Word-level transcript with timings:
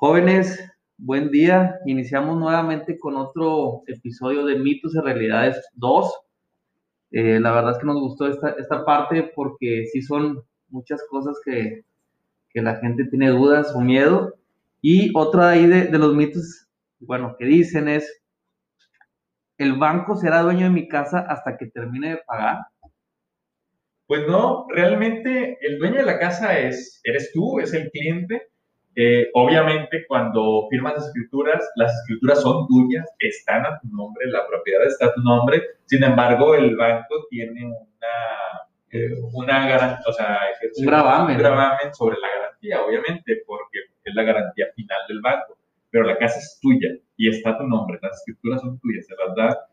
Jóvenes, 0.00 0.58
buen 0.96 1.30
día. 1.30 1.78
Iniciamos 1.84 2.38
nuevamente 2.38 2.98
con 2.98 3.16
otro 3.16 3.82
episodio 3.86 4.46
de 4.46 4.58
Mitos 4.58 4.94
y 4.94 4.98
Realidades 4.98 5.62
2. 5.74 6.20
Eh, 7.10 7.38
la 7.38 7.52
verdad 7.52 7.72
es 7.72 7.78
que 7.80 7.86
nos 7.86 8.00
gustó 8.00 8.26
esta, 8.28 8.48
esta 8.52 8.82
parte 8.86 9.30
porque 9.34 9.84
sí 9.92 10.00
son 10.00 10.42
muchas 10.70 11.04
cosas 11.10 11.38
que, 11.44 11.84
que 12.48 12.62
la 12.62 12.76
gente 12.76 13.04
tiene 13.10 13.28
dudas 13.28 13.74
o 13.76 13.80
miedo. 13.82 14.36
Y 14.80 15.12
otro 15.14 15.42
ahí 15.42 15.66
de, 15.66 15.88
de 15.88 15.98
los 15.98 16.14
mitos, 16.14 16.66
bueno, 17.00 17.36
que 17.38 17.44
dicen 17.44 17.86
es, 17.86 18.22
¿el 19.58 19.74
banco 19.74 20.16
será 20.16 20.40
dueño 20.40 20.64
de 20.64 20.70
mi 20.70 20.88
casa 20.88 21.26
hasta 21.28 21.58
que 21.58 21.66
termine 21.66 22.12
de 22.12 22.22
pagar? 22.26 22.60
Pues 24.06 24.26
no, 24.26 24.66
realmente 24.70 25.58
el 25.60 25.78
dueño 25.78 25.96
de 25.96 26.06
la 26.06 26.18
casa 26.18 26.58
es, 26.58 27.02
eres 27.04 27.30
tú, 27.34 27.60
es 27.60 27.74
el 27.74 27.90
cliente 27.90 28.49
eh, 28.96 29.30
obviamente, 29.34 30.04
cuando 30.06 30.66
firmas 30.68 30.94
las 30.94 31.06
escrituras, 31.06 31.70
las 31.76 31.94
escrituras 32.00 32.42
son 32.42 32.66
tuyas, 32.66 33.08
están 33.18 33.64
a 33.64 33.78
tu 33.80 33.88
nombre, 33.88 34.26
la 34.26 34.46
propiedad 34.46 34.86
está 34.86 35.06
a 35.06 35.14
tu 35.14 35.22
nombre. 35.22 35.62
Sin 35.86 36.02
embargo, 36.02 36.54
el 36.54 36.76
banco 36.76 37.26
tiene 37.30 37.66
una, 37.66 38.60
eh, 38.90 39.14
una 39.32 39.68
garantía, 39.68 40.04
o 40.06 40.12
sea, 40.12 40.38
un 40.76 40.86
gravamen. 40.86 41.94
sobre 41.94 42.16
la 42.18 42.28
garantía, 42.28 42.82
obviamente, 42.82 43.42
porque 43.46 43.78
es 44.04 44.14
la 44.14 44.24
garantía 44.24 44.66
final 44.74 45.00
del 45.08 45.20
banco. 45.20 45.56
Pero 45.90 46.04
la 46.04 46.18
casa 46.18 46.38
es 46.38 46.58
tuya 46.60 46.90
y 47.16 47.28
está 47.28 47.50
a 47.50 47.58
tu 47.58 47.64
nombre, 47.64 47.98
las 48.02 48.18
escrituras 48.18 48.60
son 48.60 48.78
tuyas, 48.80 49.06
se 49.06 49.14
las 49.16 49.34
da 49.34 49.66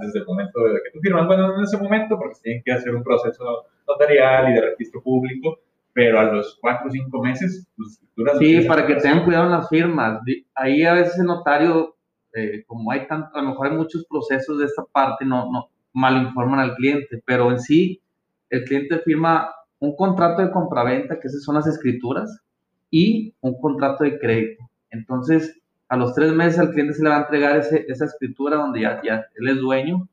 desde 0.00 0.20
el 0.20 0.26
momento 0.26 0.60
de 0.60 0.80
que 0.82 0.90
tú 0.92 1.00
firmas. 1.00 1.26
Bueno, 1.26 1.56
en 1.56 1.62
ese 1.62 1.76
momento, 1.76 2.16
porque 2.16 2.38
tienen 2.42 2.62
que 2.64 2.72
hacer 2.72 2.94
un 2.94 3.02
proceso 3.02 3.66
notarial 3.86 4.50
y 4.50 4.54
de 4.54 4.60
registro 4.60 5.02
público, 5.02 5.58
pero 5.92 6.20
a 6.20 6.24
los 6.24 6.58
cuatro 6.60 6.88
o 6.88 6.90
cinco 6.90 7.22
meses 7.22 7.66
tus 7.76 7.92
escrituras... 7.92 8.38
Sí, 8.38 8.60
para 8.62 8.86
que 8.86 8.96
tengan 8.96 9.24
cuidado 9.24 9.46
en 9.46 9.52
las 9.52 9.68
firmas. 9.68 10.20
Ahí 10.54 10.84
a 10.84 10.94
veces 10.94 11.18
el 11.18 11.26
notario, 11.26 11.96
eh, 12.34 12.64
como 12.66 12.90
hay 12.92 13.06
tanto, 13.06 13.36
a 13.36 13.42
lo 13.42 13.50
mejor 13.50 13.68
hay 13.68 13.76
muchos 13.76 14.04
procesos 14.06 14.58
de 14.58 14.66
esta 14.66 14.84
parte, 14.84 15.24
no, 15.24 15.50
no 15.50 15.68
mal 15.92 16.22
informan 16.22 16.60
al 16.60 16.74
cliente, 16.76 17.22
pero 17.24 17.50
en 17.50 17.60
sí 17.60 18.00
el 18.48 18.64
cliente 18.64 18.98
firma 19.00 19.50
un 19.78 19.96
contrato 19.96 20.42
de 20.42 20.50
compraventa, 20.50 21.18
que 21.18 21.28
esas 21.28 21.42
son 21.42 21.54
las 21.54 21.66
escrituras, 21.66 22.40
y 22.90 23.34
un 23.40 23.58
contrato 23.60 24.04
de 24.04 24.18
crédito. 24.18 24.68
Entonces, 24.90 25.58
a 25.88 25.96
los 25.96 26.14
tres 26.14 26.32
meses 26.32 26.58
al 26.58 26.72
cliente 26.72 26.94
se 26.94 27.02
le 27.02 27.08
va 27.08 27.18
a 27.18 27.22
entregar 27.22 27.56
ese, 27.56 27.84
esa 27.88 28.04
escritura 28.04 28.56
donde 28.56 28.80
ya, 28.80 29.00
ya 29.02 29.24
él 29.36 29.48
es 29.48 29.56
dueño 29.58 30.08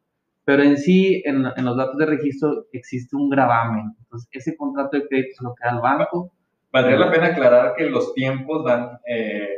pero 0.47 0.63
en 0.63 0.77
sí, 0.77 1.21
en, 1.25 1.45
en, 1.57 1.65
los 1.65 1.75
datos 1.75 1.97
de 1.97 2.05
registro 2.05 2.67
existe 2.71 3.17
un 3.17 3.29
gravamen. 3.29 3.93
Entonces, 3.99 4.29
ese 4.31 4.55
contrato 4.55 4.95
de 4.95 5.05
crédito 5.05 5.35
se 5.39 5.43
lo 5.43 5.53
queda 5.53 5.71
al 5.71 5.81
banco. 5.81 6.31
Valdría 6.71 6.95
la 6.95 7.11
pena 7.11 7.27
aclarar 7.27 7.75
que 7.75 7.89
los 7.89 8.13
tiempos 8.13 8.63
van, 8.63 8.97
eh, 9.05 9.49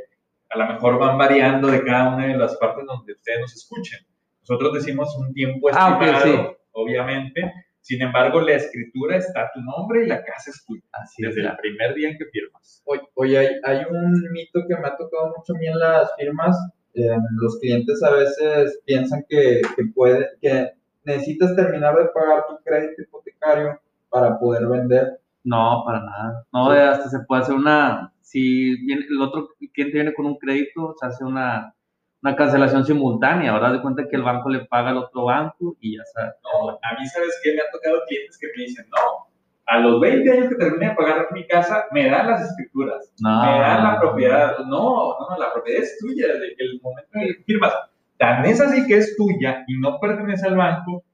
a 0.49 0.57
lo 0.57 0.65
mejor 0.65 0.97
van 0.97 1.15
variando 1.15 1.67
de 1.67 1.83
cada 1.83 2.15
una 2.15 2.25
de 2.25 2.35
las 2.35 2.57
partes 2.57 2.87
donde 2.87 3.13
ustedes 3.13 3.39
nos 3.39 3.55
escuchen. 3.55 3.99
Nosotros 4.41 4.73
decimos 4.73 5.15
un 5.15 5.31
tiempo 5.31 5.69
estimado, 5.69 5.93
ah, 5.93 6.17
okay, 6.17 6.31
sí. 6.31 6.39
obviamente. 6.71 7.53
Sin 7.81 8.01
embargo, 8.01 8.41
la 8.41 8.53
escritura 8.53 9.17
está 9.17 9.41
a 9.41 9.51
tu 9.53 9.61
nombre 9.61 10.05
y 10.05 10.07
la 10.07 10.23
casa 10.23 10.49
es 10.49 10.65
tuya. 10.65 10.81
Así 10.91 11.21
desde 11.21 11.41
el 11.41 11.55
primer 11.57 11.93
día 11.93 12.09
en 12.09 12.17
que 12.17 12.25
firmas. 12.25 12.81
Oye, 12.85 13.01
oye 13.13 13.37
hay, 13.37 13.47
hay, 13.63 13.85
un 13.87 14.11
mito 14.31 14.61
que 14.67 14.75
me 14.75 14.87
ha 14.87 14.97
tocado 14.97 15.35
mucho 15.37 15.53
a 15.53 15.59
mí 15.59 15.67
en 15.67 15.77
las 15.77 16.09
firmas. 16.17 16.57
Eh, 16.95 17.15
los 17.39 17.59
clientes 17.59 18.01
a 18.01 18.09
veces 18.09 18.81
piensan 18.87 19.23
que, 19.29 19.61
que, 19.75 19.83
puede, 19.93 20.27
que 20.41 20.78
necesitas 21.09 21.55
terminar 21.55 21.95
de 21.95 22.05
pagar 22.05 22.45
tu 22.47 22.57
crédito 22.63 23.02
hipotecario 23.02 23.79
para 24.09 24.38
poder 24.39 24.67
vender. 24.67 25.19
No, 25.43 25.83
para 25.85 26.02
nada. 26.02 26.45
No, 26.53 26.69
hasta 26.71 27.09
se 27.09 27.19
puede 27.21 27.41
hacer 27.41 27.55
una, 27.55 28.13
si 28.21 28.75
viene, 28.85 29.05
el 29.09 29.21
otro 29.21 29.49
cliente 29.73 29.93
viene 29.93 30.13
con 30.13 30.25
un 30.25 30.37
crédito, 30.37 30.93
se 30.99 31.07
hace 31.07 31.23
una, 31.23 31.73
una 32.21 32.35
cancelación 32.35 32.85
simultánea, 32.85 33.53
¿verdad? 33.53 33.73
De 33.73 33.81
cuenta 33.81 34.07
que 34.07 34.15
el 34.15 34.23
banco 34.23 34.49
le 34.49 34.65
paga 34.65 34.89
al 34.89 34.97
otro 34.97 35.25
banco 35.25 35.77
y 35.80 35.97
ya 35.97 36.03
está. 36.03 36.35
No, 36.43 36.70
a 36.70 36.99
mí, 36.99 37.08
¿sabes 37.08 37.39
qué? 37.43 37.53
Me 37.53 37.61
han 37.61 37.71
tocado 37.71 38.03
clientes 38.08 38.37
que 38.37 38.47
me 38.55 38.64
dicen, 38.64 38.86
no, 38.89 39.27
a 39.65 39.80
los 39.80 40.02
20 40.02 40.31
años 40.31 40.49
que 40.49 40.55
termine 40.55 40.89
de 40.89 40.95
pagar 40.95 41.27
mi 41.31 41.47
casa, 41.47 41.86
me 41.91 42.09
dan 42.09 42.27
las 42.27 42.41
escrituras, 42.41 43.14
no, 43.20 43.30
me 43.30 43.59
dan 43.59 43.83
la 43.83 43.99
propiedad. 43.99 44.59
No, 44.67 45.17
no, 45.20 45.37
la 45.37 45.53
propiedad 45.53 45.83
es 45.83 45.97
tuya, 45.99 46.27
desde 46.27 46.55
el 46.59 46.80
momento 46.81 47.09
en 47.14 47.27
que 47.27 47.43
firmas 47.45 47.73
Tan 48.19 48.45
es 48.45 48.59
así 48.59 48.85
que 48.85 48.97
es 48.97 49.15
tuya 49.15 49.63
y 49.65 49.80
no 49.80 49.97
pertenece 49.97 50.45
al 50.45 50.57
banco 50.57 51.05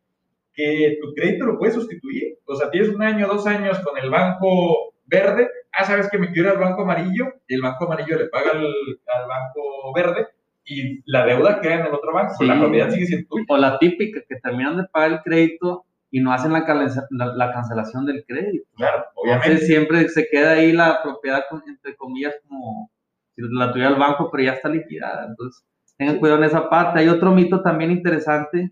que 0.55 0.97
tu 0.99 1.13
crédito 1.13 1.45
lo 1.45 1.59
puedes 1.59 1.75
sustituir. 1.75 2.39
O 2.45 2.55
sea, 2.55 2.71
tienes 2.71 2.89
un 2.89 3.03
año, 3.03 3.27
dos 3.27 3.45
años 3.45 3.77
con 3.79 3.95
el 3.99 4.09
banco 4.09 4.95
verde. 5.05 5.47
Ah, 5.71 5.85
sabes 5.85 6.09
que 6.09 6.17
me 6.17 6.31
quiero 6.31 6.49
al 6.49 6.57
banco 6.57 6.81
amarillo. 6.81 7.25
Y 7.47 7.53
el 7.53 7.61
banco 7.61 7.85
amarillo 7.85 8.17
le 8.17 8.25
paga 8.25 8.51
al, 8.53 9.27
banco 9.27 9.93
verde 9.93 10.27
y 10.65 10.99
la 11.05 11.27
deuda 11.27 11.61
queda 11.61 11.75
en 11.75 11.85
el 11.85 11.93
otro 11.93 12.11
banco. 12.11 12.43
la 12.43 12.59
propiedad 12.59 12.89
sigue 12.89 13.05
siendo 13.05 13.27
tuya. 13.27 13.45
O 13.49 13.57
la 13.57 13.77
típica 13.77 14.21
que 14.27 14.37
terminan 14.37 14.77
de 14.77 14.85
pagar 14.91 15.11
el 15.11 15.19
crédito 15.19 15.85
y 16.09 16.21
no 16.21 16.31
hacen 16.33 16.53
la, 16.53 16.65
la, 17.11 17.51
cancelación 17.53 18.07
del 18.07 18.25
crédito. 18.25 18.65
Claro, 18.77 19.03
obviamente. 19.13 19.47
Entonces 19.47 19.67
siempre 19.67 20.09
se 20.09 20.27
queda 20.27 20.53
ahí 20.53 20.71
la 20.71 21.03
propiedad, 21.03 21.43
entre 21.67 21.95
comillas, 21.97 22.33
como 22.47 22.89
si 23.35 23.43
la 23.51 23.71
tuviera 23.71 23.91
el 23.91 23.99
banco, 23.99 24.31
pero 24.31 24.43
ya 24.43 24.53
está 24.53 24.69
liquidada. 24.69 25.27
Entonces, 25.27 25.63
Tengan 25.97 26.19
cuidado 26.19 26.39
en 26.39 26.45
esa 26.45 26.69
parte. 26.69 26.99
Hay 26.99 27.07
otro 27.07 27.31
mito 27.31 27.61
también 27.61 27.91
interesante 27.91 28.71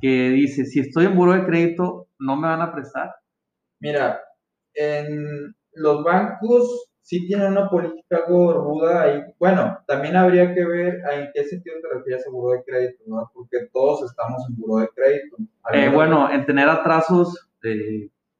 que 0.00 0.30
dice, 0.30 0.64
si 0.64 0.80
estoy 0.80 1.06
en 1.06 1.14
buro 1.14 1.32
de 1.32 1.44
crédito, 1.44 2.08
¿no 2.18 2.36
me 2.36 2.48
van 2.48 2.62
a 2.62 2.72
prestar? 2.72 3.14
Mira, 3.80 4.20
en 4.74 5.54
los 5.74 6.02
bancos 6.02 6.88
sí 7.00 7.26
tienen 7.26 7.52
una 7.52 7.68
política 7.68 8.16
algo 8.16 8.52
ruda 8.54 9.14
y 9.14 9.22
bueno, 9.38 9.78
también 9.86 10.16
habría 10.16 10.54
que 10.54 10.64
ver 10.64 11.00
en 11.12 11.30
qué 11.34 11.44
sentido 11.44 11.76
te 11.80 11.98
refieres 11.98 12.26
a 12.26 12.30
buro 12.30 12.56
de 12.56 12.64
crédito, 12.64 13.04
¿no? 13.06 13.30
Porque 13.32 13.68
todos 13.72 14.10
estamos 14.10 14.42
en 14.48 14.56
buro 14.56 14.80
de 14.80 14.88
crédito. 14.94 15.36
Eh, 15.72 15.90
bueno, 15.90 16.30
en 16.30 16.46
tener 16.46 16.68
atrasos 16.68 17.48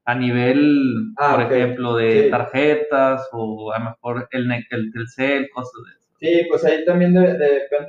a 0.07 0.15
nivel, 0.15 1.13
ah, 1.19 1.37
por 1.37 1.53
ejemplo, 1.53 1.97
de 1.97 2.31
tarjetas 2.31 3.29
o 3.33 3.73
a 3.73 3.79
lo 3.79 3.85
mejor 3.87 4.29
el, 4.33 4.51
el, 4.51 4.93
el 4.95 5.09
CEL, 5.09 5.51
cosas 5.51 5.83
de 5.85 5.93
eso. 5.99 6.04
Sí, 6.21 6.47
pues 6.49 6.65
ahí 6.65 6.85
también 6.85 7.15
depende 7.15 7.39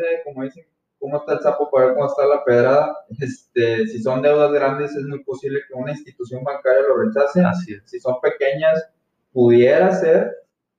de, 0.03 0.23
como 0.23 0.43
dicen, 0.43 0.65
cómo 0.99 1.17
está 1.17 1.33
el 1.33 1.39
sapo 1.41 1.69
para 1.69 1.85
ver 1.85 1.95
cómo 1.95 2.07
está 2.07 2.25
la 2.25 2.43
pedrada. 2.43 2.97
Este, 3.19 3.87
si 3.87 4.01
son 4.01 4.21
deudas 4.21 4.51
grandes, 4.51 4.95
es 4.95 5.03
muy 5.03 5.23
posible 5.23 5.61
que 5.67 5.73
una 5.73 5.91
institución 5.91 6.43
bancaria 6.43 6.81
lo 6.87 6.97
rechace. 6.97 7.41
Así 7.41 7.75
Si 7.85 7.99
son 7.99 8.19
pequeñas, 8.21 8.89
pudiera 9.31 9.91
ser 9.93 10.35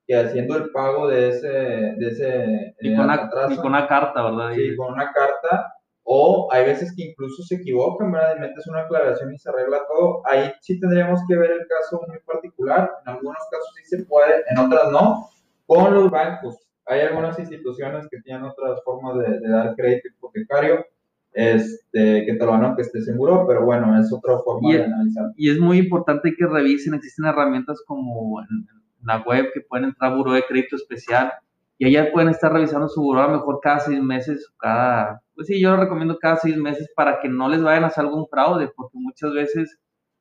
que 0.07 0.17
haciendo 0.17 0.57
el 0.57 0.71
pago 0.71 1.09
de 1.09 1.31
ese, 1.31 1.49
de 1.49 2.09
ese 2.09 2.75
y, 2.81 2.95
con 2.95 3.05
una, 3.05 3.31
y 3.51 3.57
con 3.57 3.67
una 3.67 3.89
carta, 3.89 4.23
¿verdad? 4.23 4.55
Sí, 4.55 4.77
con 4.77 4.93
una 4.93 5.13
carta. 5.13 5.73
O 6.09 6.49
hay 6.53 6.65
veces 6.65 6.95
que 6.95 7.03
incluso 7.03 7.43
se 7.43 7.57
equivocan, 7.57 8.13
¿verdad? 8.13 8.37
Y 8.37 8.41
metes 8.41 8.67
una 8.69 8.83
aclaración 8.83 9.35
y 9.35 9.39
se 9.39 9.49
arregla 9.49 9.81
todo. 9.89 10.23
Ahí 10.27 10.53
sí 10.61 10.79
tendríamos 10.79 11.21
que 11.29 11.37
ver 11.37 11.51
el 11.51 11.67
caso 11.67 12.01
muy 12.07 12.19
particular. 12.21 12.93
En 13.05 13.15
algunos 13.15 13.39
casos 13.51 13.75
sí 13.77 13.97
se 13.97 14.05
puede, 14.05 14.45
en 14.49 14.59
otras 14.59 14.91
no. 14.93 15.29
Con 15.67 15.95
los 15.95 16.09
bancos 16.13 16.66
hay 16.87 17.01
algunas 17.01 17.39
instituciones 17.39 18.07
que 18.09 18.21
tienen 18.21 18.45
otras 18.45 18.83
formas 18.85 19.19
de, 19.19 19.49
dar 19.49 19.75
crédito 19.75 20.09
hipotecario, 20.09 20.87
este, 21.33 22.25
que 22.25 22.35
te 22.35 22.45
lo 22.45 22.53
van 22.53 22.65
a 22.65 22.77
que 22.77 22.83
esté 22.83 23.03
seguro, 23.03 23.45
pero 23.47 23.65
bueno, 23.65 24.01
es 24.01 24.13
otra 24.13 24.39
forma 24.39 24.73
de 24.73 24.85
analizar. 24.85 25.33
Y 25.37 25.51
es 25.51 25.59
muy 25.59 25.79
importante 25.79 26.35
que 26.37 26.47
revisen, 26.47 26.95
existen 26.95 27.27
herramientas 27.27 27.83
como 27.87 28.41
en, 28.41 28.67
la 29.03 29.19
web 29.19 29.53
que 29.55 29.61
pueden 29.61 29.87
entrar 29.87 30.13
a 30.13 30.17
Buró 30.17 30.33
de 30.33 30.43
Crédito 30.49 30.75
Especial 30.75 31.33
y 31.79 31.87
allá 31.87 32.11
pueden 32.11 32.31
estar 32.31 32.53
revisando 32.53 32.89
su 32.89 33.01
buró 33.03 33.21
a 33.21 33.29
lo 33.29 33.39
mejor 33.39 33.61
cada 33.63 33.81
seis 33.81 34.03
meses, 34.03 34.51
cada, 34.59 35.23
pues 35.35 35.47
sí, 35.47 35.61
yo 35.61 35.71
lo 35.71 35.77
recomiendo 35.77 36.19
cada 36.19 36.37
seis 36.37 36.57
meses 36.57 36.91
para 36.97 37.21
que 37.21 37.29
no 37.29 37.49
les 37.49 37.63
vayan 37.63 37.85
a 37.85 37.89
hacer 37.89 38.05
algún 38.05 38.27
fraude, 38.27 38.69
porque 38.75 38.99
muchas 38.99 39.33
veces 39.33 39.79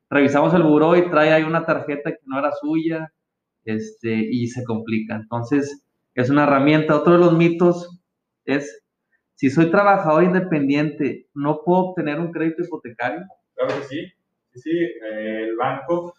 revisamos 0.09 0.53
el 0.53 0.63
buró 0.63 0.95
y 0.95 1.09
trae 1.09 1.31
ahí 1.33 1.43
una 1.43 1.65
tarjeta 1.65 2.11
que 2.11 2.21
no 2.25 2.37
era 2.37 2.51
suya, 2.51 3.11
este, 3.63 4.13
y 4.13 4.47
se 4.47 4.63
complica. 4.63 5.15
Entonces, 5.15 5.84
es 6.15 6.29
una 6.29 6.43
herramienta. 6.43 6.95
Otro 6.95 7.13
de 7.13 7.19
los 7.19 7.34
mitos 7.34 8.01
es, 8.45 8.84
si 9.35 9.49
soy 9.49 9.69
trabajador 9.69 10.23
independiente, 10.23 11.28
¿no 11.34 11.61
puedo 11.63 11.90
obtener 11.90 12.19
un 12.19 12.31
crédito 12.31 12.63
hipotecario? 12.63 13.22
Claro 13.53 13.75
que 13.75 13.84
sí, 13.84 14.05
sí, 14.53 14.59
sí. 14.61 14.79
el 15.01 15.55
banco 15.55 16.13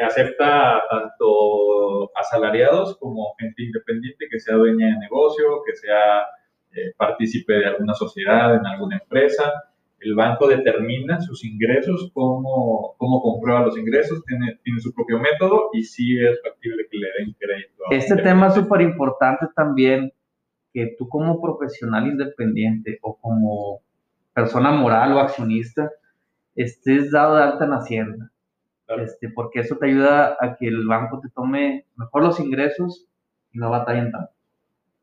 acepta 0.00 0.82
tanto 0.88 2.10
asalariados 2.16 2.96
como 2.98 3.34
gente 3.38 3.62
independiente 3.62 4.26
que 4.30 4.40
sea 4.40 4.56
dueña 4.56 4.86
de 4.86 4.98
negocio, 4.98 5.62
que 5.66 5.76
sea 5.76 6.22
eh, 6.72 6.92
partícipe 6.96 7.52
de 7.54 7.66
alguna 7.66 7.94
sociedad, 7.94 8.54
en 8.54 8.66
alguna 8.66 8.96
empresa 8.96 9.52
el 10.04 10.14
banco 10.14 10.48
determina 10.48 11.20
sus 11.20 11.44
ingresos, 11.44 12.10
cómo, 12.12 12.94
cómo 12.98 13.22
comprueba 13.22 13.62
los 13.62 13.78
ingresos, 13.78 14.24
tiene, 14.24 14.58
tiene 14.64 14.80
su 14.80 14.92
propio 14.92 15.18
método 15.18 15.70
y 15.72 15.84
sí 15.84 16.18
es 16.18 16.40
factible 16.42 16.86
que 16.90 16.98
le 16.98 17.06
den 17.18 17.36
crédito. 17.38 17.84
Este 17.90 18.16
tema 18.16 18.48
es 18.48 18.54
súper 18.54 18.80
importante 18.80 19.46
también, 19.54 20.12
que 20.72 20.94
tú 20.98 21.08
como 21.08 21.40
profesional 21.40 22.06
independiente 22.06 22.98
o 23.02 23.16
como 23.16 23.82
persona 24.32 24.72
moral 24.72 25.12
o 25.12 25.20
accionista 25.20 25.90
estés 26.54 27.10
dado 27.10 27.36
de 27.36 27.42
alta 27.42 27.64
en 27.64 27.72
Hacienda. 27.72 28.32
Este, 28.98 29.28
porque 29.28 29.60
eso 29.60 29.76
te 29.76 29.86
ayuda 29.86 30.36
a 30.40 30.56
que 30.56 30.66
el 30.68 30.86
banco 30.86 31.20
te 31.20 31.28
tome 31.30 31.86
mejor 31.96 32.22
los 32.24 32.40
ingresos 32.40 33.06
y 33.52 33.58
no 33.58 33.70
batallen 33.70 34.10
tanto. 34.10 34.32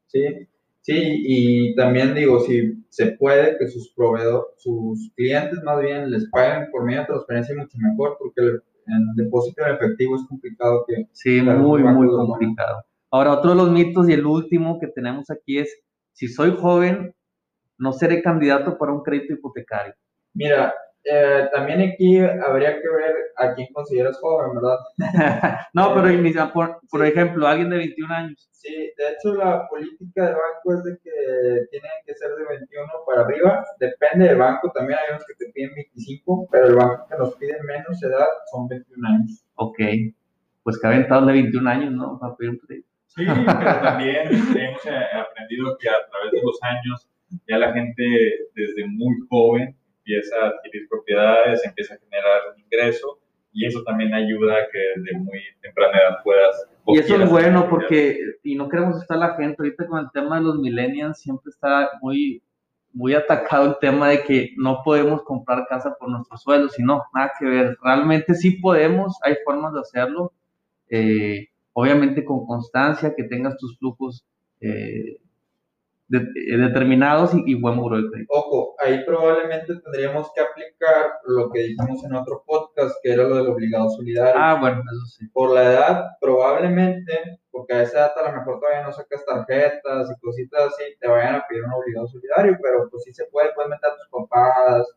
Sí, 0.08 0.48
sí, 0.82 0.94
y 0.98 1.76
también 1.76 2.16
digo, 2.16 2.40
si 2.42 2.84
se 2.90 3.14
puede 3.14 3.58
que 3.58 3.68
sus 3.68 3.94
proveedores, 3.94 4.48
sus 4.58 5.12
clientes 5.16 5.60
más 5.64 5.82
bien 5.82 6.12
les 6.12 6.30
paguen 6.30 6.70
por 6.72 6.84
medio 6.86 7.02
de 7.02 7.08
transferencia 7.08 7.56
mucho 7.56 7.78
mejor, 7.78 8.18
porque 8.20 8.42
el, 8.42 8.62
depósito 9.16 9.64
en 9.66 9.76
efectivo 9.76 10.16
es 10.16 10.24
complicado 10.28 10.84
que... 10.88 11.06
Sí, 11.12 11.42
muy, 11.42 11.84
muy 11.84 12.08
complicado. 12.08 12.84
Ahora, 13.12 13.34
otro 13.34 13.52
de 13.52 13.58
los 13.58 13.72
mitos 13.72 14.10
y 14.10 14.14
el 14.14 14.26
último 14.26 14.80
que 14.80 14.88
tenemos 14.88 15.30
aquí 15.30 15.60
es, 15.60 15.80
si 16.14 16.28
soy 16.28 16.56
joven, 16.60 17.14
no 17.78 17.94
seré 17.94 18.22
candidato 18.22 18.78
para 18.78 18.92
un 18.92 19.04
crédito 19.04 19.34
hipotecario. 19.34 19.94
Mira, 20.34 20.74
eh, 21.04 21.48
también 21.54 21.82
aquí 21.82 22.20
habría 22.20 22.82
que 22.82 22.90
ver 22.90 23.16
a 23.38 23.54
quién 23.54 23.68
consideras 23.74 24.20
joven, 24.20 24.56
¿verdad? 24.56 24.78
no, 25.74 25.94
pero 25.96 26.10
eh, 26.10 26.34
por, 26.54 26.80
por 26.90 27.06
ejemplo, 27.06 27.48
alguien 27.48 27.70
de 27.70 27.78
21 27.78 28.14
años. 28.14 28.50
Sí, 28.52 28.74
de 28.98 29.10
hecho 29.10 29.36
la 29.36 29.68
política 29.70 30.26
del 30.26 30.34
banco 30.34 30.74
es 30.74 30.84
de 30.84 30.98
que 31.02 31.68
tienen 31.72 31.92
que 32.06 32.14
ser 32.16 32.32
de 32.32 32.46
21 32.46 32.88
para 33.06 33.22
arriba. 33.22 33.66
Depende 33.80 34.28
del 34.28 34.38
banco, 34.38 34.72
también 34.72 35.00
hay 35.00 35.12
unos 35.12 35.26
que 35.26 35.46
te 35.46 35.52
piden 35.52 35.74
25, 35.74 36.48
pero 36.52 36.68
el 36.68 36.76
banco 36.76 37.08
que 37.10 37.18
nos 37.18 37.36
pide 37.36 37.58
menos 37.64 38.04
edad 38.04 38.28
son 38.52 38.68
21 38.68 39.08
años. 39.08 39.46
Ok, 39.56 39.80
pues 40.64 40.80
que 40.80 40.88
aventado 40.88 41.26
de 41.26 41.34
21 41.34 41.70
años, 41.70 41.94
¿no? 41.94 42.20
Para 42.20 42.36
pedir 42.36 42.52
un. 42.52 42.60
Sí, 43.08 43.26
pero 43.26 43.82
también 43.82 44.28
hemos 44.28 44.86
eh, 44.86 45.06
aprendido 45.16 45.76
que 45.80 45.90
a 45.90 46.06
través 46.12 46.32
de 46.32 46.42
los 46.44 46.60
años 46.62 47.10
ya 47.48 47.58
la 47.58 47.74
gente 47.74 48.04
desde 48.54 48.86
muy 48.88 49.16
joven 49.30 49.79
empieza 50.10 50.36
a 50.38 50.48
adquirir 50.50 50.88
propiedades, 50.90 51.66
empieza 51.66 51.94
a 51.94 51.98
generar 51.98 52.42
ingreso 52.58 53.20
y 53.52 53.66
eso 53.66 53.84
también 53.84 54.14
ayuda 54.14 54.54
a 54.54 54.68
que 54.72 54.80
desde 54.96 55.20
muy 55.20 55.40
temprana 55.62 55.98
edad 55.98 56.18
puedas. 56.24 56.68
Y 56.88 56.98
eso 56.98 57.16
es 57.16 57.30
bueno 57.30 57.68
porque, 57.70 58.18
y 58.44 58.56
no 58.56 58.70
queremos 58.70 59.02
estar 59.02 59.18
la 59.18 59.36
gente, 59.36 59.56
ahorita 59.60 59.88
con 59.88 60.00
el 60.00 60.12
tema 60.12 60.38
de 60.38 60.46
los 60.46 60.60
millennials 60.60 61.20
siempre 61.20 61.50
está 61.50 61.92
muy, 62.02 62.42
muy 62.94 63.14
atacado 63.14 63.68
el 63.68 63.78
tema 63.80 64.10
de 64.10 64.24
que 64.24 64.52
no 64.58 64.82
podemos 64.84 65.24
comprar 65.24 65.68
casa 65.68 65.96
por 66.00 66.10
nuestro 66.10 66.38
sueldo, 66.38 66.70
sino 66.70 67.04
nada 67.14 67.32
que 67.40 67.46
ver. 67.46 67.78
Realmente 67.84 68.34
sí 68.34 68.52
podemos, 68.60 69.18
hay 69.24 69.36
formas 69.46 69.74
de 69.74 69.80
hacerlo, 69.80 70.34
eh, 70.90 71.50
obviamente 71.74 72.26
con 72.26 72.46
constancia, 72.46 73.14
que 73.16 73.24
tengas 73.24 73.58
tus 73.58 73.78
flujos 73.78 74.26
eh, 74.62 75.18
eh, 76.12 76.58
determinados 76.58 77.32
y, 77.34 77.54
buen 77.54 77.76
muro 77.76 77.98
de 77.98 78.10
crédito. 78.10 78.34
Ojo, 78.34 78.76
ahí 78.80 79.04
probablemente 79.06 79.76
tendríamos 79.80 80.32
que 80.34 80.42
aplicar 80.42 81.12
lo 81.26 81.52
que 81.52 81.60
dijimos 81.60 82.04
en 82.04 82.16
otro 82.16 82.44
podcast, 82.48 82.96
que 83.04 83.14
era 83.14 83.24
lo 83.24 83.36
del 83.36 83.48
obligado 83.48 83.90
solidario. 83.92 84.34
Ah, 84.36 84.58
bueno, 84.60 84.82
eso 84.82 85.06
sí. 85.06 85.28
Por 85.28 85.54
la 85.54 85.72
edad, 85.72 86.06
probablemente, 86.20 87.40
porque 87.52 87.74
a 87.74 87.84
esa 87.84 87.98
edad 88.00 88.12
a 88.18 88.32
lo 88.32 88.40
mejor 88.40 88.60
todavía 88.60 88.84
no 88.84 88.92
sacas 88.92 89.24
tarjetas 89.24 90.10
y 90.10 90.20
cositas 90.20 90.62
así, 90.74 90.84
te 91.00 91.08
vayan 91.08 91.36
a 91.36 91.46
pedir 91.48 91.64
un 91.64 91.74
obligado 91.74 92.08
solidario, 92.08 92.58
pero 92.62 92.90
pues 92.90 93.04
sí 93.04 93.14
se 93.14 93.26
puede, 93.26 93.54
puedes 93.54 93.70
meter 93.70 93.92
a 93.92 93.96
tus 93.96 94.10
papás. 94.10 94.88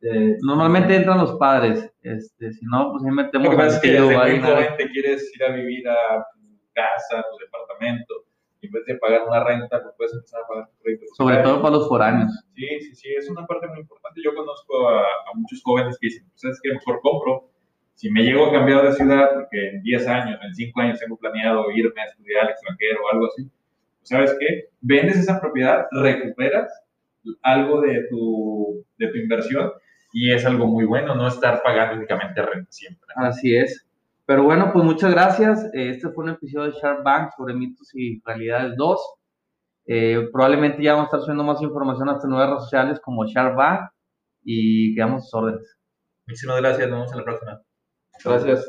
Eh, 0.00 0.36
Normalmente 0.40 0.96
entran 0.96 1.18
los 1.18 1.34
padres, 1.38 1.90
este, 2.02 2.52
si 2.52 2.64
no, 2.64 2.92
pues 2.92 3.04
ahí 3.04 3.10
metemos... 3.10 3.44
Lo 3.46 3.50
que 3.50 3.56
pasa 3.56 3.76
es 3.76 3.82
que 3.82 3.90
desde 3.92 4.04
muy 4.06 4.40
joven 4.40 4.76
te 4.78 4.88
quieres 4.90 5.34
ir 5.34 5.44
a 5.44 5.52
vivir 5.52 5.88
a 5.88 6.26
tu 6.32 6.38
casa, 6.72 7.20
a 7.20 7.24
tu 7.30 7.36
departamento, 7.38 8.25
en 8.62 8.72
vez 8.72 8.84
de 8.86 8.96
pagar 8.96 9.26
una 9.26 9.44
renta, 9.44 9.82
pues 9.82 9.94
puedes 9.96 10.14
empezar 10.14 10.42
a 10.42 10.46
pagar 10.48 10.68
tu 10.68 10.82
crédito. 10.82 11.06
Sobre 11.16 11.36
todo 11.38 11.62
para 11.62 11.76
los 11.76 11.88
foráneos. 11.88 12.32
Sí, 12.54 12.66
sí, 12.80 12.94
sí, 12.94 13.08
es 13.16 13.28
una 13.28 13.46
parte 13.46 13.66
muy 13.68 13.80
importante. 13.80 14.20
Yo 14.22 14.34
conozco 14.34 14.88
a, 14.88 15.04
muchos 15.34 15.62
jóvenes 15.62 15.98
que 16.00 16.08
dicen, 16.08 16.26
pues 16.30 16.44
es 16.44 16.60
que 16.62 16.72
mejor 16.72 17.00
compro. 17.00 17.50
Si 17.94 18.10
me 18.10 18.22
llego 18.22 18.46
a 18.46 18.52
cambiar 18.52 18.82
de 18.84 18.92
ciudad, 18.92 19.32
porque 19.34 19.68
en 19.70 19.82
10 19.82 20.06
años, 20.08 20.38
en 20.42 20.54
5 20.54 20.80
años 20.80 21.00
tengo 21.00 21.16
planeado 21.16 21.70
irme 21.70 22.00
a 22.02 22.04
estudiar 22.04 22.44
al 22.44 22.50
extranjero 22.50 23.00
o 23.04 23.12
algo 23.12 23.26
así, 23.26 23.42
pues 23.98 24.08
¿sabes 24.08 24.36
qué? 24.38 24.68
Vendes 24.80 25.18
esa 25.18 25.40
propiedad, 25.40 25.86
recuperas 25.92 26.70
algo 27.42 27.80
de 27.80 28.06
tu, 28.10 28.84
de 28.98 29.08
tu 29.08 29.16
inversión 29.16 29.72
y 30.12 30.32
es 30.32 30.44
algo 30.44 30.66
muy 30.66 30.84
bueno, 30.84 31.14
no 31.14 31.26
estar 31.26 31.62
pagando 31.62 31.96
únicamente 31.96 32.42
renta 32.42 32.70
siempre. 32.70 33.08
Así 33.16 33.56
es. 33.56 33.86
Pero 34.26 34.42
bueno, 34.42 34.72
pues 34.72 34.84
muchas 34.84 35.12
gracias. 35.12 35.70
Este 35.72 36.08
fue 36.10 36.24
un 36.24 36.30
episodio 36.30 36.72
de 36.72 36.78
Shark 36.78 37.02
Bank 37.04 37.30
sobre 37.36 37.54
mitos 37.54 37.94
y 37.94 38.20
realidades 38.24 38.76
2. 38.76 39.00
Eh, 39.88 40.28
probablemente 40.32 40.82
ya 40.82 40.94
vamos 40.94 41.04
a 41.04 41.06
estar 41.06 41.20
subiendo 41.20 41.44
más 41.44 41.62
información 41.62 42.08
a 42.08 42.12
nuestras 42.12 42.28
nuevas 42.28 42.50
redes 42.50 42.62
sociales 42.64 43.00
como 43.00 43.24
Shark 43.24 43.54
Bank 43.56 43.88
y 44.42 44.94
quedamos 44.96 45.24
sus 45.24 45.34
órdenes. 45.34 45.76
Muchísimas 46.26 46.60
gracias. 46.60 46.88
Nos 46.88 46.98
vemos 46.98 47.12
en 47.12 47.18
la 47.18 47.24
próxima. 47.24 47.62
Gracias. 48.24 48.64